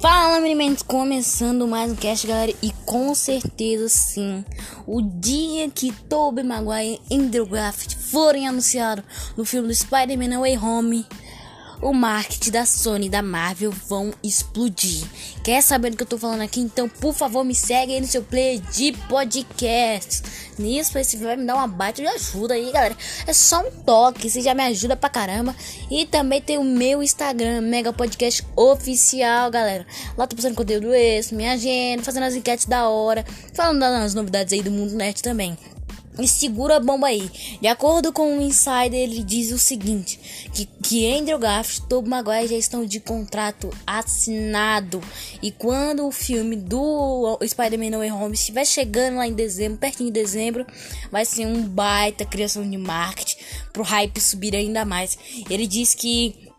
Fala, 0.00 0.40
meninos, 0.40 0.82
começando 0.82 1.68
mais 1.68 1.92
um 1.92 1.94
cast, 1.94 2.26
galera, 2.26 2.54
e 2.62 2.72
com 2.86 3.14
certeza 3.14 3.86
sim, 3.90 4.42
o 4.86 5.02
dia 5.02 5.68
que 5.68 5.92
Tobey 5.92 6.42
Maguire 6.42 6.98
e 7.10 7.14
Andrew 7.14 7.44
Garfield 7.44 7.96
forem 7.96 8.48
anunciados 8.48 9.04
no 9.36 9.44
filme 9.44 9.68
do 9.68 9.74
Spider-Man 9.74 10.28
No 10.28 10.40
Way 10.40 10.56
Home, 10.56 11.06
o 11.82 11.92
marketing 11.92 12.50
da 12.50 12.64
Sony 12.64 13.06
e 13.06 13.10
da 13.10 13.20
Marvel 13.20 13.70
vão 13.70 14.10
explodir. 14.22 15.04
Quer 15.44 15.62
saber 15.62 15.90
do 15.90 15.98
que 15.98 16.02
eu 16.02 16.08
tô 16.08 16.16
falando 16.16 16.42
aqui? 16.42 16.60
Então, 16.60 16.88
por 16.88 17.12
favor, 17.12 17.44
me 17.44 17.54
segue 17.54 17.92
aí 17.92 18.00
no 18.00 18.06
seu 18.06 18.22
player 18.22 18.58
de 18.72 18.92
podcast. 19.06 20.22
Nisso, 20.60 20.92
você 20.92 21.16
vai 21.16 21.36
me 21.36 21.46
dar 21.46 21.54
uma 21.54 21.66
baita 21.66 22.02
de 22.02 22.08
ajuda 22.08 22.54
aí, 22.54 22.70
galera. 22.70 22.96
É 23.26 23.32
só 23.32 23.66
um 23.66 23.70
toque, 23.70 24.28
você 24.28 24.40
já 24.40 24.54
me 24.54 24.62
ajuda 24.62 24.94
pra 24.94 25.08
caramba. 25.08 25.56
E 25.90 26.04
também 26.04 26.40
tem 26.40 26.58
o 26.58 26.64
meu 26.64 27.02
Instagram, 27.02 27.62
Mega 27.62 27.92
Podcast 27.92 28.46
Oficial, 28.54 29.50
galera. 29.50 29.86
Lá 30.16 30.26
tô 30.26 30.36
postando 30.36 30.54
conteúdo 30.54 30.92
esse, 30.92 31.34
minha 31.34 31.52
agenda, 31.52 32.02
fazendo 32.02 32.24
as 32.24 32.34
enquetes 32.34 32.66
da 32.66 32.88
hora, 32.88 33.24
falando 33.54 33.80
das 33.80 34.14
novidades 34.14 34.52
aí 34.52 34.62
do 34.62 34.70
mundo 34.70 34.94
net 34.94 35.22
também. 35.22 35.56
E 36.20 36.28
segura 36.28 36.76
a 36.76 36.80
bomba 36.80 37.08
aí. 37.08 37.30
De 37.60 37.66
acordo 37.66 38.12
com 38.12 38.38
o 38.38 38.42
Insider, 38.42 38.94
ele 38.94 39.22
diz 39.22 39.50
o 39.52 39.58
seguinte: 39.58 40.18
que, 40.52 40.66
que 40.82 41.12
Andrew 41.12 41.38
Garfield 41.38 41.84
e 41.84 41.88
Tobey 41.88 42.10
Maguire 42.10 42.48
já 42.48 42.56
estão 42.56 42.84
de 42.84 43.00
contrato 43.00 43.70
assinado. 43.86 45.00
E 45.42 45.50
quando 45.50 46.06
o 46.06 46.12
filme 46.12 46.56
do 46.56 47.38
Spider-Man 47.46 47.90
No 47.90 47.98
Way 47.98 48.12
Home 48.12 48.34
estiver 48.34 48.64
chegando 48.64 49.16
lá 49.16 49.26
em 49.26 49.32
dezembro, 49.32 49.78
pertinho 49.78 50.10
de 50.10 50.20
dezembro, 50.20 50.66
vai 51.10 51.24
ser 51.24 51.46
um 51.46 51.62
baita 51.62 52.24
criação 52.24 52.68
de 52.68 52.76
marketing 52.76 53.36
pro 53.72 53.82
hype 53.82 54.20
subir 54.20 54.54
ainda 54.54 54.84
mais. 54.84 55.18
Ele 55.48 55.66
diz 55.66 55.94
que 55.94 56.49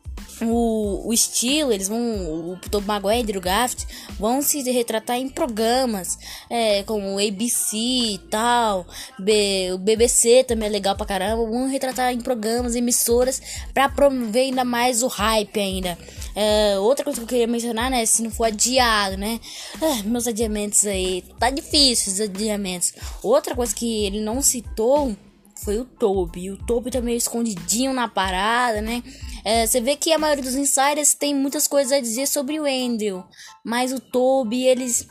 o, 0.43 1.07
o 1.07 1.13
estilo, 1.13 1.71
eles 1.71 1.87
vão, 1.87 1.99
o 1.99 2.57
Tom 2.69 2.81
Maguire 2.81 3.17
e 3.17 3.21
Andrew 3.21 3.41
Garfield 3.41 3.85
vão 4.19 4.41
se 4.41 4.61
retratar 4.71 5.17
em 5.17 5.29
programas, 5.29 6.17
é, 6.49 6.83
como 6.83 7.19
ABC 7.19 7.77
e 7.77 8.19
tal, 8.29 8.85
B, 9.19 9.71
o 9.73 9.77
BBC 9.77 10.43
também 10.43 10.67
é 10.67 10.71
legal 10.71 10.95
pra 10.95 11.05
caramba, 11.05 11.45
vão 11.45 11.67
retratar 11.67 12.13
em 12.13 12.21
programas, 12.21 12.75
emissoras, 12.75 13.41
pra 13.73 13.89
promover 13.89 14.43
ainda 14.43 14.63
mais 14.63 15.03
o 15.03 15.07
hype 15.07 15.59
ainda. 15.59 15.97
É, 16.35 16.79
outra 16.79 17.03
coisa 17.03 17.19
que 17.19 17.23
eu 17.23 17.27
queria 17.27 17.47
mencionar, 17.47 17.91
né, 17.91 18.05
se 18.05 18.23
não 18.23 18.31
for 18.31 18.45
adiado, 18.45 19.17
né, 19.17 19.39
ah, 19.81 20.03
meus 20.03 20.27
adiamentos 20.27 20.85
aí, 20.85 21.23
tá 21.39 21.49
difícil 21.49 22.13
os 22.13 22.21
adiamentos. 22.21 22.93
Outra 23.21 23.55
coisa 23.55 23.75
que 23.75 24.05
ele 24.05 24.21
não 24.21 24.41
citou 24.41 25.15
foi 25.63 25.79
o 25.79 25.85
Toby. 25.85 26.51
O 26.51 26.57
Toby 26.57 26.91
tá 26.91 27.01
meio 27.01 27.17
escondidinho 27.17 27.93
na 27.93 28.07
parada, 28.07 28.81
né? 28.81 29.03
É, 29.43 29.65
você 29.65 29.79
vê 29.79 29.95
que 29.95 30.11
a 30.11 30.17
maioria 30.17 30.43
dos 30.43 30.55
insiders 30.55 31.13
tem 31.13 31.33
muitas 31.33 31.67
coisas 31.67 31.91
a 31.91 31.99
dizer 31.99 32.27
sobre 32.27 32.59
o 32.59 32.65
Andrew, 32.65 33.23
mas 33.63 33.91
o 33.91 33.99
Toby, 33.99 34.65
eles 34.65 35.07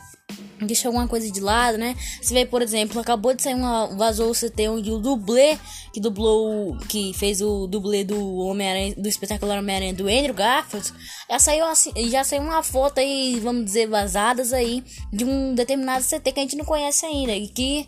deixa 0.61 0.87
alguma 0.87 1.07
coisa 1.07 1.29
de 1.31 1.39
lado, 1.39 1.77
né? 1.77 1.95
Você 2.21 2.33
vê, 2.33 2.45
por 2.45 2.61
exemplo, 2.61 2.99
acabou 2.99 3.33
de 3.33 3.41
sair 3.41 3.55
uma 3.55 3.87
vazou 3.87 4.29
o 4.29 4.33
CT 4.33 4.69
onde 4.69 4.91
o 4.91 4.99
dublê 4.99 5.57
que 5.93 5.99
dublou, 5.99 6.77
que 6.87 7.13
fez 7.13 7.41
o 7.41 7.67
dublê 7.67 8.03
do 8.03 8.37
Homem-Aranha, 8.37 8.95
do 8.95 9.09
espetacular 9.09 9.59
Homem-Aranha 9.59 9.93
do 9.93 10.07
Andrew 10.07 10.33
Garfield, 10.33 10.93
já 11.29 11.39
saiu 11.39 11.65
assim, 11.65 11.91
já 12.09 12.23
saiu 12.23 12.43
uma 12.43 12.63
foto 12.63 12.99
aí, 12.99 13.39
vamos 13.41 13.65
dizer, 13.65 13.87
vazadas 13.87 14.53
aí 14.53 14.83
de 15.11 15.25
um 15.25 15.53
determinado 15.53 16.05
CT 16.05 16.31
que 16.31 16.39
a 16.39 16.43
gente 16.43 16.55
não 16.55 16.63
conhece 16.63 17.05
ainda 17.05 17.35
e 17.35 17.47
que 17.49 17.85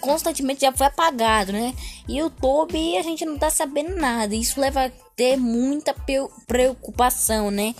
constantemente 0.00 0.62
já 0.62 0.72
foi 0.72 0.86
apagado, 0.86 1.52
né? 1.52 1.74
E 2.08 2.22
o 2.22 2.30
Toby 2.30 2.96
a 2.96 3.02
gente 3.02 3.24
não 3.26 3.36
tá 3.36 3.50
sabendo 3.50 3.94
nada. 3.96 4.34
Isso 4.34 4.58
leva 4.58 4.86
a 4.86 4.90
ter 5.14 5.36
muita 5.36 5.94
preocupação, 6.46 7.50
né? 7.50 7.74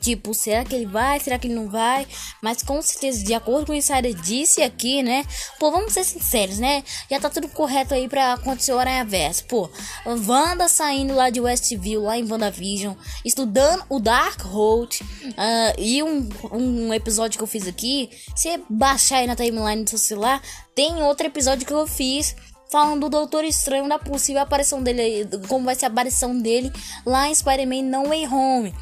Tipo, 0.00 0.34
será 0.34 0.66
que 0.66 0.74
ele 0.74 0.84
vai? 0.84 1.18
Será 1.18 1.38
que 1.38 1.46
ele 1.46 1.54
não 1.54 1.66
vai? 1.66 2.06
Mas 2.42 2.62
com 2.62 2.80
certeza, 2.82 3.24
de 3.24 3.32
acordo 3.32 3.64
com 3.64 3.72
o 3.72 3.74
Insider 3.74 4.12
disse 4.12 4.60
aqui, 4.60 5.02
né? 5.02 5.24
Pô, 5.58 5.70
vamos 5.70 5.94
ser 5.94 6.04
sinceros, 6.04 6.58
né? 6.58 6.84
Já 7.10 7.18
tá 7.18 7.30
tudo 7.30 7.48
correto 7.48 7.94
aí 7.94 8.06
pra 8.06 8.34
acontecer 8.34 8.74
o 8.74 8.78
Aranha 8.78 9.02
Verso. 9.02 9.46
Pô, 9.46 9.70
Wanda 10.04 10.68
saindo 10.68 11.14
lá 11.14 11.30
de 11.30 11.40
Westview, 11.40 12.02
lá 12.02 12.18
em 12.18 12.30
WandaVision, 12.30 12.94
estudando 13.24 13.82
o 13.88 13.98
Darkhold. 13.98 15.00
Uh, 15.00 15.80
e 15.80 16.02
um, 16.02 16.28
um 16.52 16.92
episódio 16.92 17.38
que 17.38 17.42
eu 17.42 17.48
fiz 17.48 17.66
aqui, 17.66 18.10
se 18.36 18.60
baixar 18.68 19.20
aí 19.20 19.26
na 19.26 19.34
timeline 19.34 19.84
do 19.84 19.88
seu 19.88 19.98
celular, 19.98 20.42
tem 20.74 21.02
outro 21.02 21.26
episódio 21.26 21.66
que 21.66 21.72
eu 21.72 21.86
fiz 21.86 22.36
falando 22.70 23.00
do 23.00 23.08
Doutor 23.08 23.42
Estranho, 23.42 23.88
da 23.88 23.98
possível 23.98 24.42
aparição 24.42 24.82
dele, 24.82 25.26
como 25.48 25.64
vai 25.64 25.74
ser 25.74 25.86
a 25.86 25.88
aparição 25.88 26.38
dele 26.38 26.70
lá 27.06 27.26
em 27.26 27.34
Spider-Man 27.34 27.84
No 27.84 28.08
Way 28.08 28.26
Home. 28.26 28.74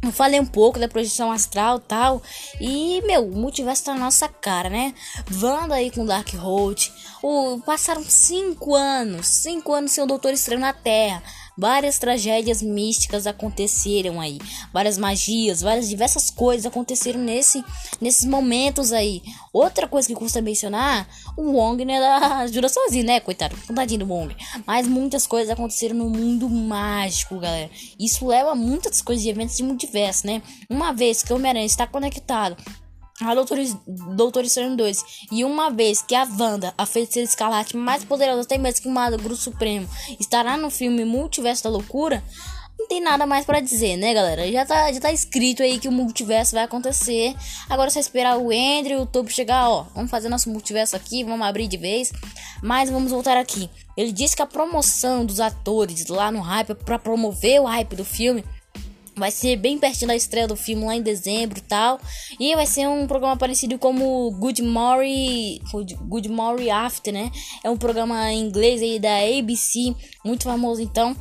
Eu 0.00 0.12
falei 0.12 0.38
um 0.38 0.46
pouco 0.46 0.78
da 0.78 0.88
projeção 0.88 1.32
astral 1.32 1.80
tal. 1.80 2.22
E, 2.60 3.02
meu, 3.02 3.26
o 3.26 3.36
multiverso 3.36 3.84
tá 3.84 3.94
na 3.94 4.04
nossa 4.04 4.28
cara, 4.28 4.70
né? 4.70 4.94
Vando 5.26 5.74
aí 5.74 5.90
com 5.90 6.06
Darkhold. 6.06 6.92
O, 7.22 7.60
passaram 7.66 8.04
cinco 8.04 8.76
anos. 8.76 9.26
Cinco 9.26 9.72
anos 9.72 9.90
sem 9.90 10.04
o 10.04 10.06
Doutor 10.06 10.32
Estranho 10.32 10.60
na 10.60 10.72
Terra. 10.72 11.22
Várias 11.58 11.98
tragédias 11.98 12.62
místicas 12.62 13.26
aconteceram 13.26 14.20
aí. 14.20 14.38
Várias 14.72 14.96
magias, 14.96 15.60
várias 15.60 15.88
diversas 15.88 16.30
coisas 16.30 16.64
aconteceram 16.64 17.18
nesse, 17.18 17.64
nesses 18.00 18.24
momentos 18.24 18.92
aí. 18.92 19.20
Outra 19.52 19.88
coisa 19.88 20.06
que 20.06 20.14
custa 20.14 20.40
mencionar, 20.40 21.08
o 21.36 21.50
Wong 21.50 21.84
né, 21.84 21.98
ajuda 21.98 22.68
sozinho, 22.68 23.02
né, 23.06 23.18
coitado, 23.18 23.56
coitadinho 23.66 24.06
do 24.06 24.12
Wong. 24.12 24.36
Mas 24.64 24.86
muitas 24.86 25.26
coisas 25.26 25.50
aconteceram 25.50 25.96
no 25.96 26.08
mundo 26.08 26.48
mágico, 26.48 27.40
galera. 27.40 27.68
Isso 27.98 28.24
leva 28.24 28.52
a 28.52 28.54
muitas 28.54 29.02
coisas 29.02 29.24
de 29.24 29.30
eventos 29.30 29.56
de 29.56 29.64
multiverso, 29.64 30.28
né? 30.28 30.40
Uma 30.70 30.92
vez 30.92 31.24
que 31.24 31.32
o 31.32 31.36
Homem-Aranha 31.36 31.66
está 31.66 31.88
conectado 31.88 32.56
a 33.20 33.34
Doutor, 33.34 34.44
Estranho 34.44 34.76
2. 34.76 35.04
E 35.32 35.44
uma 35.44 35.70
vez 35.70 36.02
que 36.02 36.14
a 36.14 36.24
Wanda, 36.24 36.72
a 36.76 36.86
feiticeira 36.86 37.28
escarlate 37.28 37.76
mais 37.76 38.04
poderosa 38.04 38.42
até 38.42 38.56
mesmo 38.58 38.82
que 38.82 38.88
o 38.88 39.18
Grupo 39.18 39.36
Supremo, 39.36 39.88
estará 40.20 40.56
no 40.56 40.70
filme 40.70 41.04
Multiverso 41.04 41.64
da 41.64 41.70
Loucura, 41.70 42.22
não 42.78 42.86
tem 42.86 43.00
nada 43.00 43.26
mais 43.26 43.44
para 43.44 43.58
dizer, 43.58 43.96
né, 43.96 44.14
galera? 44.14 44.50
Já 44.52 44.64
tá, 44.64 44.92
já 44.92 45.00
tá 45.00 45.12
escrito 45.12 45.64
aí 45.64 45.80
que 45.80 45.88
o 45.88 45.92
multiverso 45.92 46.54
vai 46.54 46.62
acontecer. 46.62 47.34
Agora 47.68 47.88
é 47.88 47.90
só 47.90 47.98
esperar 47.98 48.38
o 48.38 48.52
Andrew 48.52 49.00
e 49.00 49.02
o 49.02 49.06
Topo 49.06 49.28
chegar, 49.28 49.68
ó. 49.68 49.84
Vamos 49.96 50.08
fazer 50.08 50.28
nosso 50.28 50.48
multiverso 50.48 50.94
aqui, 50.94 51.24
vamos 51.24 51.44
abrir 51.44 51.66
de 51.66 51.76
vez. 51.76 52.12
Mas 52.62 52.88
vamos 52.88 53.10
voltar 53.10 53.36
aqui. 53.36 53.68
Ele 53.96 54.12
disse 54.12 54.36
que 54.36 54.42
a 54.42 54.46
promoção 54.46 55.24
dos 55.24 55.40
atores 55.40 56.06
lá 56.06 56.30
no 56.30 56.40
hype 56.40 56.76
para 56.76 57.00
promover 57.00 57.60
o 57.60 57.64
hype 57.64 57.96
do 57.96 58.04
filme 58.04 58.44
Vai 59.18 59.30
ser 59.30 59.56
bem 59.56 59.78
pertinho 59.78 60.08
da 60.08 60.16
estreia 60.16 60.46
do 60.46 60.56
filme 60.56 60.84
lá 60.84 60.94
em 60.94 61.02
dezembro 61.02 61.58
e 61.58 61.62
tal. 61.62 62.00
E 62.38 62.54
vai 62.54 62.66
ser 62.66 62.88
um 62.88 63.06
programa 63.06 63.36
parecido 63.36 63.78
como 63.78 64.30
Good 64.32 64.62
Morning, 64.62 65.60
Good 66.06 66.28
Morning 66.28 66.70
After, 66.70 67.12
né? 67.12 67.30
É 67.64 67.68
um 67.68 67.76
programa 67.76 68.32
em 68.32 68.40
inglês 68.40 68.80
aí 68.80 68.98
da 68.98 69.16
ABC, 69.18 69.94
muito 70.24 70.44
famoso 70.44 70.80
então. 70.80 71.16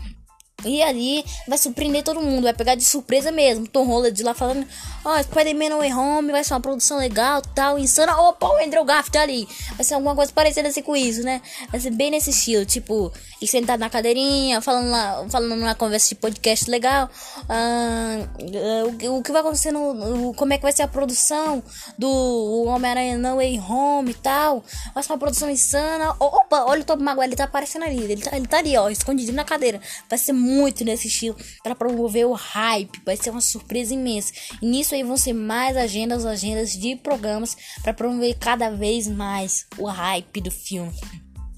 E 0.66 0.82
ali 0.82 1.24
vai 1.48 1.56
surpreender 1.56 2.04
todo 2.04 2.20
mundo, 2.20 2.42
vai 2.42 2.54
pegar 2.54 2.74
de 2.74 2.84
surpresa 2.84 3.32
mesmo. 3.32 3.68
Tom 3.68 3.86
Holland 3.86 4.24
lá 4.24 4.34
falando: 4.34 4.68
Ó, 5.06 5.16
oh, 5.16 5.24
Spider-Man 5.24 5.70
No 5.70 5.78
Way 5.78 5.94
Home 5.94 6.32
vai 6.32 6.44
ser 6.44 6.56
uma 6.56 6.60
produção 6.60 6.98
legal, 6.98 7.44
tal, 7.54 7.78
insana. 7.78 8.20
Opa, 8.20 8.48
o 8.48 8.58
Andrew 8.58 8.84
Garfield 8.84 9.18
ali. 9.20 9.48
Vai 9.76 9.84
ser 9.84 9.94
alguma 9.94 10.16
coisa 10.16 10.34
parecida 10.34 10.68
assim 10.68 10.82
com 10.82 10.96
isso, 10.96 11.22
né? 11.22 11.44
Vai 11.70 11.80
ser 11.80 11.92
bem 11.92 12.10
nesse 12.10 12.32
estilo, 12.32 12.66
tipo, 12.66 13.14
e 13.40 13.48
sentado 13.48 13.80
na 13.80 13.88
cadeirinha, 13.88 14.60
falando 14.60 14.90
lá, 14.90 15.26
falando 15.30 15.56
numa 15.56 15.76
conversa 15.76 16.10
de 16.10 16.16
podcast 16.16 16.68
legal. 16.72 17.08
Uh, 17.44 19.10
o, 19.10 19.18
o, 19.18 19.24
que 19.24 19.32
vai 19.32 19.42
acontecer 19.42 19.72
no, 19.72 20.34
como 20.34 20.54
é 20.54 20.58
que 20.58 20.64
vai 20.64 20.72
ser 20.72 20.82
a 20.82 20.88
produção 20.88 21.62
do 22.00 22.66
Homem-Aranha 22.66 23.16
No 23.16 23.36
Way 23.36 23.60
Home 23.60 24.10
e 24.10 24.16
tal. 24.16 24.64
Vai 24.96 25.04
ser 25.04 25.12
uma 25.12 25.20
produção 25.20 25.52
insana. 25.52 26.16
Opa, 26.20 26.64
olha 26.64 26.82
o 26.82 26.84
Tom 26.84 26.96
Maguire, 26.96 27.28
ele 27.28 27.36
tá 27.36 27.44
aparecendo 27.44 27.84
ali. 27.86 28.04
Ele 28.04 28.24
tá, 28.24 28.36
ele 28.36 28.48
tá 28.48 28.58
ali, 28.58 28.76
ó, 28.76 28.90
escondido 28.90 29.32
na 29.34 29.46
cadeira. 29.46 29.80
Vai 30.10 30.18
ser 30.18 30.34
muito 30.34 30.47
nesse 30.84 31.08
estilo 31.08 31.36
para 31.64 31.76
promover 31.76 32.26
o 32.26 32.34
hype. 32.34 33.02
Vai 33.06 33.18
ser 33.18 33.30
uma 33.30 33.42
surpresa 33.42 33.94
imensa. 33.94 34.34
E 34.62 34.66
nisso 34.66 34.96
aí 34.96 35.04
vão 35.04 35.18
ser 35.18 35.34
mais 35.34 35.76
agendas, 35.76 36.26
agendas 36.26 36.72
de 36.72 36.96
programas 36.96 37.56
para 37.82 37.94
promover 37.94 38.38
cada 38.38 38.70
vez 38.70 39.08
mais 39.08 39.66
o 39.78 39.86
hype 39.86 40.42
do 40.42 40.52
filme. 40.52 40.94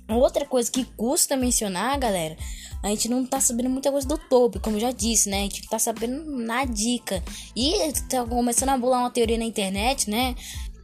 Outra 0.09 0.43
coisa 0.43 0.71
que 0.71 0.85
custa 0.97 1.37
mencionar, 1.37 1.99
galera, 1.99 2.35
a 2.81 2.87
gente 2.87 3.07
não 3.07 3.25
tá 3.25 3.39
sabendo 3.39 3.69
muita 3.69 3.91
coisa 3.91 4.07
do 4.07 4.17
Toby, 4.17 4.59
como 4.59 4.77
eu 4.77 4.81
já 4.81 4.91
disse, 4.91 5.29
né? 5.29 5.39
A 5.39 5.43
gente 5.43 5.67
tá 5.67 5.77
sabendo 5.77 6.25
na 6.25 6.65
dica. 6.65 7.21
E 7.55 7.73
tá 8.09 8.25
começando 8.25 8.69
a 8.69 8.77
bolar 8.77 9.01
uma 9.01 9.11
teoria 9.11 9.37
na 9.37 9.43
internet, 9.43 10.09
né? 10.09 10.33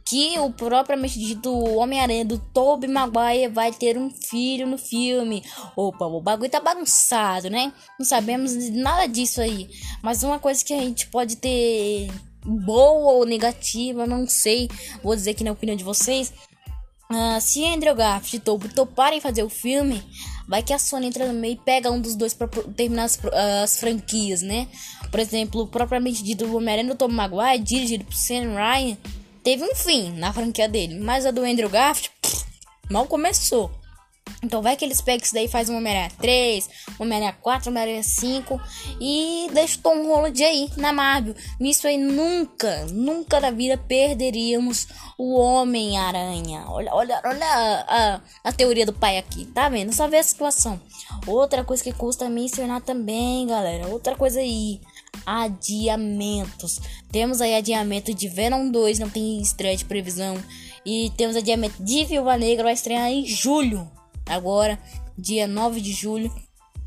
Que 0.08 0.38
o 0.38 0.50
propriamente 0.50 1.18
dito 1.18 1.52
Homem-Aranha 1.52 2.24
do 2.24 2.38
Tobey 2.38 2.88
Maguire 2.88 3.48
vai 3.48 3.72
ter 3.72 3.98
um 3.98 4.08
filho 4.10 4.66
no 4.66 4.78
filme. 4.78 5.42
Opa, 5.74 6.06
o 6.06 6.20
bagulho 6.20 6.50
tá 6.50 6.60
bagunçado, 6.60 7.50
né? 7.50 7.72
Não 7.98 8.06
sabemos 8.06 8.54
nada 8.70 9.06
disso 9.06 9.40
aí. 9.40 9.68
Mas 10.02 10.22
uma 10.22 10.38
coisa 10.38 10.64
que 10.64 10.72
a 10.72 10.80
gente 10.80 11.08
pode 11.08 11.36
ter 11.36 12.08
boa 12.44 13.14
ou 13.14 13.26
negativa, 13.26 14.06
não 14.06 14.28
sei. 14.28 14.68
Vou 15.02 15.16
dizer 15.16 15.32
aqui 15.32 15.42
na 15.42 15.52
opinião 15.52 15.76
de 15.76 15.82
vocês. 15.84 16.32
Uh, 17.10 17.40
se 17.40 17.64
Andrew 17.64 17.94
Garfield 17.94 18.36
e 18.36 18.40
Toby 18.40 18.68
toparem 18.68 19.20
fazer 19.20 19.42
o 19.42 19.48
filme, 19.48 20.02
Vai 20.48 20.62
que 20.62 20.72
a 20.72 20.78
Sony 20.78 21.06
entra 21.06 21.26
no 21.26 21.34
meio 21.34 21.54
e 21.54 21.56
pega 21.56 21.90
um 21.90 22.00
dos 22.00 22.14
dois 22.14 22.32
pra 22.32 22.46
terminar 22.76 23.04
as, 23.04 23.18
as 23.62 23.80
franquias, 23.80 24.42
né? 24.42 24.68
Por 25.10 25.18
exemplo, 25.18 25.66
propriamente 25.66 26.22
dito, 26.22 26.44
o 26.44 26.56
Homem-Aranha 26.56 26.94
do 26.94 26.96
Tom 26.96 27.08
Maguire, 27.08 27.58
dirigido 27.58 28.04
por 28.04 28.14
Sam 28.14 28.54
Ryan, 28.54 28.96
teve 29.46 29.62
um 29.62 29.76
fim 29.76 30.10
na 30.14 30.32
franquia 30.32 30.68
dele. 30.68 30.98
Mas 30.98 31.24
a 31.24 31.30
do 31.30 31.44
Andrew 31.44 31.70
Garfield, 31.70 32.10
pff, 32.20 32.44
mal 32.90 33.06
começou. 33.06 33.70
Então 34.42 34.60
vai 34.60 34.76
que 34.76 34.84
eles 34.84 35.00
pegam 35.00 35.24
isso 35.24 35.32
daí 35.32 35.44
e 35.44 35.48
fazem 35.48 35.72
uma 35.72 35.78
Homem-Aranha 35.78 36.10
3, 36.20 36.68
Homem-Aranha 36.98 37.36
4, 37.40 37.70
Homem-Aranha 37.70 38.02
5 38.02 38.60
e 39.00 39.48
deixa 39.52 39.78
o 39.78 39.82
Tom 39.82 40.08
Holland 40.08 40.42
aí 40.42 40.68
na 40.76 40.92
Marvel. 40.92 41.36
Nisso 41.60 41.86
aí 41.86 41.96
nunca, 41.96 42.86
nunca 42.86 43.38
na 43.38 43.52
vida 43.52 43.78
perderíamos 43.78 44.88
o 45.16 45.38
Homem-Aranha. 45.38 46.64
Olha, 46.66 46.92
olha, 46.92 47.20
olha 47.24 47.46
a, 47.46 48.14
a, 48.14 48.20
a, 48.42 48.52
teoria 48.52 48.84
do 48.84 48.92
pai 48.92 49.16
aqui, 49.16 49.46
tá 49.46 49.68
vendo? 49.68 49.92
Só 49.92 50.08
vê 50.08 50.18
a 50.18 50.22
situação. 50.24 50.80
Outra 51.24 51.62
coisa 51.62 51.84
que 51.84 51.92
custa 51.92 52.28
mencionar 52.28 52.80
também, 52.80 53.46
galera. 53.46 53.86
Outra 53.86 54.16
coisa 54.16 54.40
aí. 54.40 54.80
Adiamentos. 55.26 56.80
Temos 57.10 57.40
aí 57.40 57.54
adiamento 57.54 58.14
de 58.14 58.28
Venom 58.28 58.70
2, 58.70 59.00
não 59.00 59.10
tem 59.10 59.42
estreia 59.42 59.76
de 59.76 59.84
previsão. 59.84 60.36
E 60.84 61.10
temos 61.16 61.34
adiamento 61.34 61.82
de 61.82 62.04
Viúva 62.04 62.36
Negra, 62.36 62.64
vai 62.64 62.72
estrear 62.72 63.10
em 63.10 63.26
julho 63.26 63.90
agora, 64.24 64.78
dia 65.18 65.48
9 65.48 65.80
de 65.80 65.92
julho. 65.92 66.32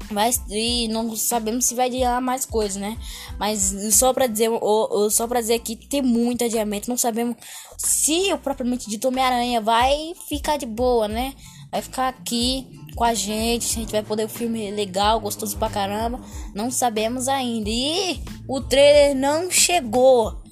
Vai, 0.09 0.31
e 0.49 0.87
não 0.87 1.15
sabemos 1.15 1.65
se 1.65 1.75
vai 1.75 1.87
adiar 1.87 2.19
mais 2.21 2.45
coisas, 2.45 2.77
né? 2.77 2.97
Mas 3.37 3.75
só 3.93 4.13
pra 4.13 4.25
dizer, 4.25 4.49
ou, 4.49 5.11
só 5.11 5.27
pra 5.27 5.41
dizer 5.41 5.55
aqui 5.55 5.75
tem 5.75 6.01
muito 6.01 6.43
adiamento. 6.43 6.89
Não 6.89 6.97
sabemos 6.97 7.35
se 7.77 8.33
o 8.33 8.37
propriamente 8.37 8.89
dito 8.89 9.09
Homem-Aranha 9.09 9.61
vai 9.61 10.13
ficar 10.27 10.57
de 10.57 10.65
boa, 10.65 11.07
né? 11.07 11.35
Vai 11.71 11.81
ficar 11.81 12.07
aqui 12.07 12.65
com 12.99 13.05
a 13.05 13.13
gente. 13.13 13.65
A 13.65 13.79
gente 13.79 13.91
vai 13.93 14.03
poder 14.03 14.25
um 14.25 14.29
filme 14.29 14.69
legal, 14.71 15.21
gostoso 15.21 15.57
pra 15.57 15.69
caramba. 15.69 16.19
Não 16.53 16.69
sabemos 16.69 17.29
ainda. 17.29 17.69
E 17.69 18.21
o 18.45 18.59
trailer 18.59 19.15
não 19.15 19.49
chegou. 19.49 20.43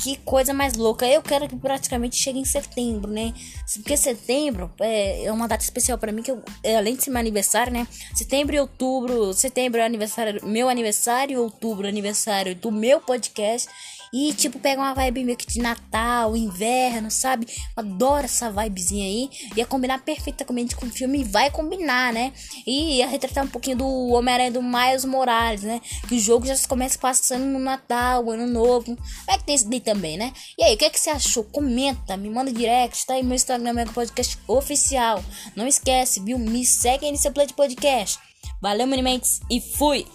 Que 0.00 0.16
coisa 0.18 0.54
mais 0.54 0.74
louca. 0.74 1.04
Eu 1.04 1.20
quero 1.20 1.48
que 1.48 1.56
praticamente 1.56 2.16
chegue 2.16 2.38
em 2.38 2.44
setembro, 2.44 3.10
né? 3.10 3.34
Porque 3.74 3.96
setembro 3.96 4.70
é, 4.78 5.24
é 5.24 5.32
uma 5.32 5.48
data 5.48 5.64
especial 5.64 5.98
para 5.98 6.12
mim, 6.12 6.22
que 6.22 6.30
eu, 6.30 6.40
é, 6.62 6.76
além 6.76 6.94
de 6.94 7.02
ser 7.02 7.10
meu 7.10 7.18
aniversário, 7.18 7.72
né? 7.72 7.88
Setembro 8.14 8.54
e 8.54 8.60
outubro. 8.60 9.32
Setembro 9.32 9.80
é 9.80 9.84
aniversário, 9.84 10.46
meu 10.46 10.68
aniversário, 10.68 11.42
outubro 11.42 11.86
é 11.86 11.88
aniversário 11.88 12.54
do 12.54 12.70
meu 12.70 13.00
podcast. 13.00 13.68
E, 14.12 14.32
tipo, 14.32 14.58
pega 14.58 14.80
uma 14.80 14.94
vibe 14.94 15.24
meio 15.24 15.36
que 15.36 15.46
de 15.46 15.60
Natal, 15.60 16.36
inverno, 16.36 17.10
sabe? 17.10 17.46
adoro 17.76 18.24
essa 18.24 18.50
vibezinha 18.50 19.04
aí. 19.04 19.30
Ia 19.56 19.66
combinar 19.66 20.02
perfeitamente 20.02 20.76
com 20.76 20.86
o 20.86 20.90
filme 20.90 21.24
vai 21.24 21.50
combinar, 21.50 22.12
né? 22.12 22.32
E 22.66 22.98
ia 22.98 23.06
retratar 23.06 23.44
um 23.44 23.48
pouquinho 23.48 23.78
do 23.78 24.08
Homem-Aranha 24.08 24.50
do 24.50 24.62
Miles 24.62 25.04
Morales, 25.04 25.62
né? 25.62 25.80
Que 26.08 26.14
o 26.14 26.18
jogo 26.18 26.46
já 26.46 26.56
começa 26.68 26.98
passando 26.98 27.44
no 27.44 27.58
Natal, 27.58 28.30
Ano 28.30 28.46
Novo. 28.46 28.96
Vai 29.26 29.38
ter 29.38 29.52
esse 29.52 29.68
daí 29.68 29.80
também, 29.80 30.16
né? 30.16 30.32
E 30.58 30.62
aí, 30.62 30.74
o 30.74 30.78
que, 30.78 30.84
é 30.84 30.90
que 30.90 30.98
você 30.98 31.10
achou? 31.10 31.44
Comenta, 31.44 32.16
me 32.16 32.30
manda 32.30 32.52
direct, 32.52 33.06
tá 33.06 33.14
aí 33.14 33.22
meu 33.22 33.34
Instagram, 33.34 33.72
meu 33.72 33.86
podcast 33.92 34.38
oficial. 34.46 35.22
Não 35.54 35.66
esquece, 35.66 36.20
viu? 36.20 36.38
Me 36.38 36.64
segue 36.64 37.06
aí 37.06 37.12
no 37.12 37.18
seu 37.18 37.32
play 37.32 37.46
de 37.46 37.54
podcast. 37.54 38.18
Valeu, 38.60 38.86
Minimentes, 38.86 39.40
e 39.50 39.60
fui! 39.60 40.06